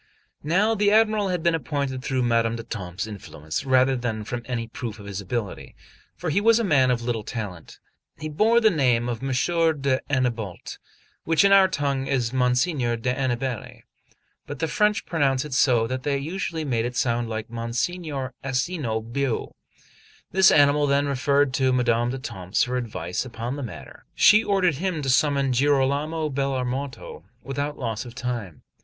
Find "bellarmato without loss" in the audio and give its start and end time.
26.31-28.03